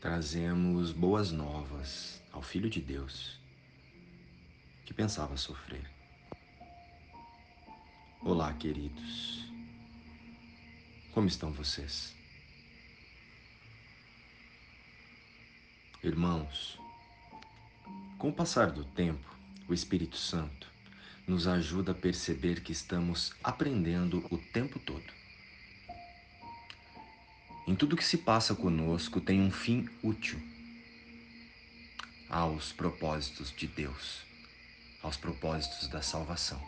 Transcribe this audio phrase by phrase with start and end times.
[0.00, 3.38] trazemos boas novas ao Filho de Deus
[4.86, 5.84] que pensava sofrer.
[8.22, 9.44] Olá, queridos.
[11.12, 12.16] Como estão vocês?
[16.02, 16.80] Irmãos,
[18.16, 19.36] com o passar do tempo,
[19.68, 20.66] o Espírito Santo
[21.26, 24.69] nos ajuda a perceber que estamos aprendendo o tempo
[27.70, 30.42] Em tudo que se passa conosco tem um fim útil
[32.28, 34.22] aos propósitos de Deus,
[35.00, 36.60] aos propósitos da salvação.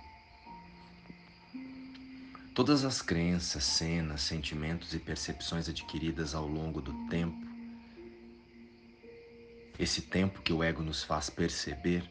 [2.55, 7.49] Todas as crenças, cenas, sentimentos e percepções adquiridas ao longo do tempo,
[9.81, 12.09] esse tempo que o ego nos faz perceber,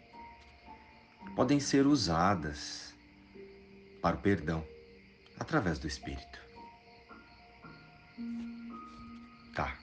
[1.33, 2.94] podem ser usadas
[4.02, 4.67] para o perdão
[5.39, 6.41] através do Espírito.
[9.53, 9.75] Tá,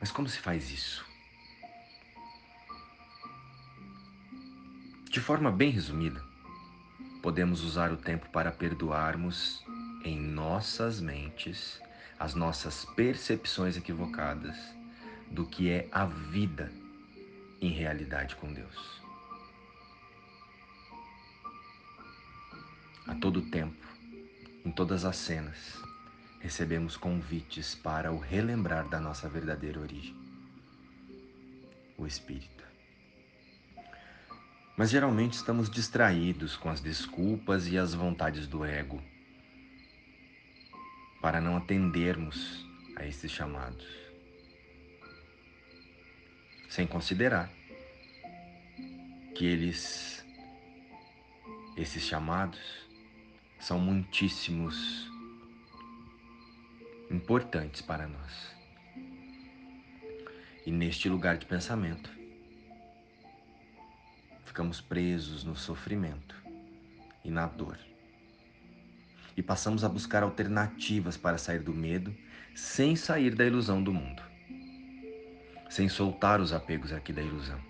[0.00, 1.06] mas como se faz isso?
[5.10, 6.22] De forma bem resumida,
[7.22, 9.64] podemos usar o tempo para perdoarmos
[10.04, 11.80] em nossas mentes
[12.18, 14.56] as nossas percepções equivocadas
[15.30, 16.72] do que é a vida
[17.60, 19.00] em realidade com Deus.
[23.06, 23.86] A todo tempo,
[24.64, 25.80] em todas as cenas,
[26.40, 30.16] recebemos convites para o relembrar da nossa verdadeira origem,
[31.96, 32.64] o Espírito.
[34.76, 39.02] Mas geralmente estamos distraídos com as desculpas e as vontades do ego
[41.20, 43.86] para não atendermos a esses chamados,
[46.68, 47.50] sem considerar
[49.34, 50.24] que eles,
[51.76, 52.60] esses chamados,
[53.58, 55.10] são muitíssimos
[57.18, 58.56] importantes para nós.
[60.64, 62.08] E neste lugar de pensamento,
[64.44, 66.36] ficamos presos no sofrimento
[67.24, 67.76] e na dor.
[69.36, 72.14] E passamos a buscar alternativas para sair do medo
[72.54, 74.22] sem sair da ilusão do mundo,
[75.68, 77.60] sem soltar os apegos aqui da ilusão.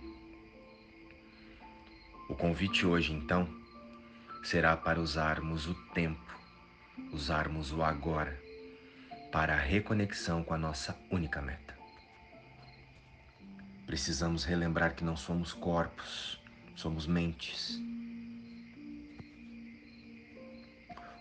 [2.28, 3.48] O convite hoje, então,
[4.42, 6.36] será para usarmos o tempo,
[7.12, 8.47] usarmos o agora
[9.30, 11.76] para a reconexão com a nossa única meta.
[13.86, 16.40] Precisamos relembrar que não somos corpos,
[16.74, 17.78] somos mentes.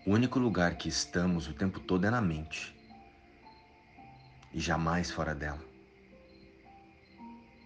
[0.06, 2.74] O único lugar que estamos o tempo todo é na mente
[4.54, 5.64] e jamais fora dela.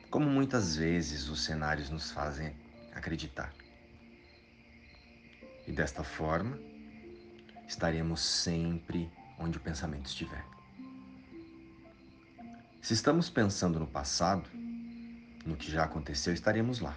[0.10, 2.56] Como muitas vezes os cenários nos fazem
[2.94, 3.54] acreditar.
[5.68, 6.60] E desta forma,
[7.68, 9.10] estaremos sempre
[9.42, 10.46] onde o pensamento estiver.
[12.82, 14.50] Se estamos pensando no passado,
[15.46, 16.96] no que já aconteceu, estaremos lá.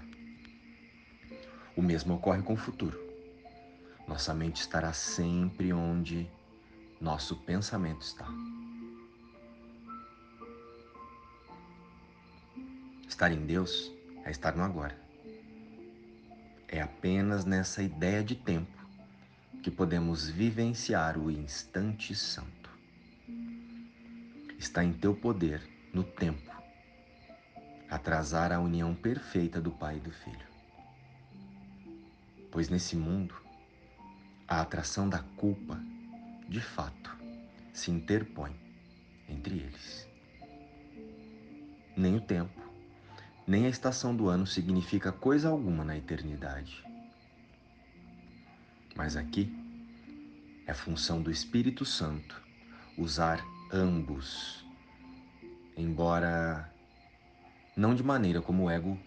[1.76, 2.98] O mesmo ocorre com o futuro.
[4.06, 6.30] Nossa mente estará sempre onde
[7.00, 8.26] nosso pensamento está.
[13.08, 13.92] Estar em Deus
[14.24, 14.98] é estar no agora.
[16.68, 18.83] É apenas nessa ideia de tempo
[19.64, 22.68] que podemos vivenciar o instante santo.
[24.58, 26.52] Está em teu poder, no tempo,
[27.88, 30.46] atrasar a união perfeita do Pai e do Filho.
[32.50, 33.34] Pois nesse mundo,
[34.46, 35.80] a atração da culpa,
[36.46, 37.16] de fato,
[37.72, 38.54] se interpõe
[39.26, 40.06] entre eles.
[41.96, 42.60] Nem o tempo,
[43.46, 46.84] nem a estação do ano significa coisa alguma na eternidade.
[48.94, 49.52] Mas aqui
[50.66, 52.40] é função do Espírito Santo
[52.96, 54.64] usar ambos,
[55.76, 56.72] embora
[57.76, 58.98] não de maneira como o ego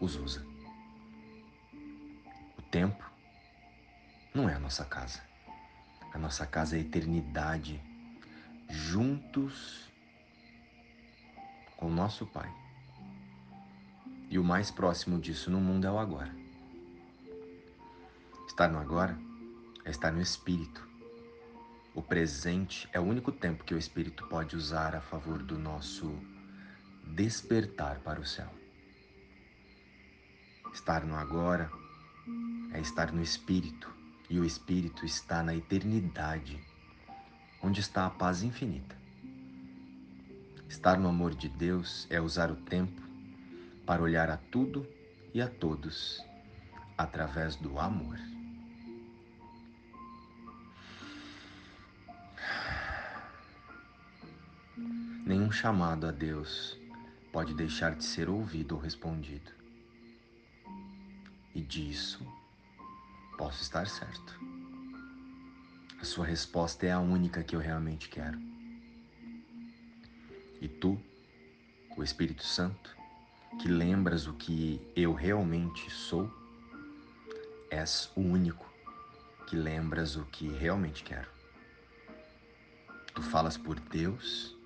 [0.00, 0.44] os usa.
[2.58, 3.08] O tempo
[4.34, 5.22] não é a nossa casa.
[6.12, 7.80] A nossa casa é a eternidade,
[8.68, 9.88] juntos
[11.76, 12.52] com o nosso Pai.
[14.28, 16.41] E o mais próximo disso no mundo é o agora.
[18.52, 19.18] Estar no agora
[19.82, 20.86] é estar no espírito.
[21.94, 26.14] O presente é o único tempo que o espírito pode usar a favor do nosso
[27.02, 28.50] despertar para o céu.
[30.70, 31.70] Estar no agora
[32.74, 33.90] é estar no espírito,
[34.28, 36.62] e o espírito está na eternidade,
[37.62, 38.94] onde está a paz infinita.
[40.68, 43.00] Estar no amor de Deus é usar o tempo
[43.86, 44.86] para olhar a tudo
[45.32, 46.22] e a todos
[46.98, 48.31] através do amor.
[55.24, 56.78] Nenhum chamado a Deus
[57.32, 59.50] pode deixar de ser ouvido ou respondido.
[61.54, 62.26] E disso
[63.38, 64.38] posso estar certo.
[66.00, 68.38] A sua resposta é a única que eu realmente quero.
[70.60, 71.00] E tu,
[71.96, 72.96] o Espírito Santo,
[73.60, 76.30] que lembras o que eu realmente sou,
[77.70, 78.70] és o único
[79.46, 81.28] que lembras o que realmente quero.
[83.14, 84.56] Tu falas por Deus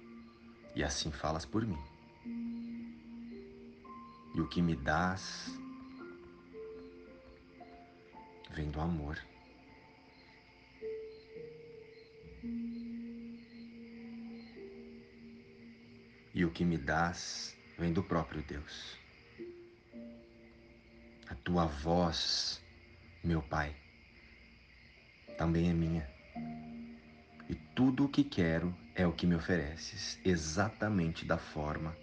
[0.76, 1.82] e assim falas por mim.
[4.34, 5.50] E o que me dás
[8.50, 9.18] vem do amor.
[16.34, 18.98] E o que me dás vem do próprio Deus.
[21.28, 22.62] A tua voz,
[23.24, 23.74] meu Pai,
[25.38, 26.06] também é minha.
[27.48, 31.94] E tudo o que quero é o que me ofereces, exatamente da forma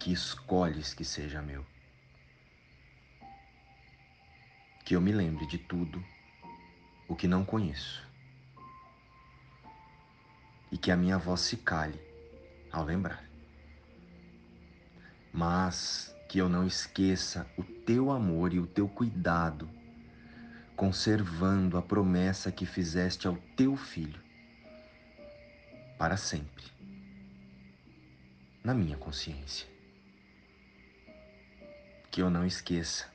[0.00, 1.64] que escolhes que seja meu.
[4.84, 6.04] Que eu me lembre de tudo
[7.06, 8.04] o que não conheço.
[10.72, 12.00] E que a minha voz se cale
[12.72, 13.24] ao lembrar.
[15.32, 19.70] Mas que eu não esqueça o teu amor e o teu cuidado,
[20.74, 24.27] conservando a promessa que fizeste ao teu filho
[25.98, 26.64] para sempre
[28.62, 29.66] na minha consciência.
[32.10, 33.06] Que eu não esqueça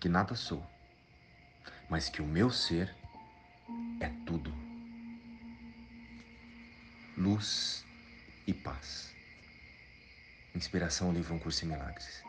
[0.00, 0.64] que nada sou,
[1.88, 2.94] mas que o meu ser
[4.00, 4.52] é tudo.
[7.16, 7.84] Luz
[8.46, 9.12] e paz.
[10.54, 12.22] Inspiração livro Um Curso em Milagres.